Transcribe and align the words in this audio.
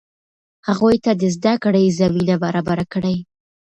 هغوی 0.67 0.95
ته 1.05 1.11
د 1.21 1.23
زده 1.35 1.53
کړې 1.63 1.95
زمینه 1.99 2.35
برابره 2.43 2.85
کړئ. 2.93 3.17